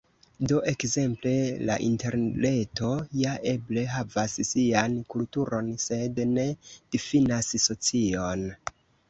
Do 0.51 0.59
ekzemple 0.69 1.33
la 1.69 1.75
Interreto 1.87 2.89
ja 3.17 3.33
eble 3.51 3.83
havas 3.97 4.39
sian 4.53 4.97
kulturon, 5.15 5.71
sed 5.85 6.19
ne 6.33 6.49
difinas 6.97 7.53
socion. 7.69 8.45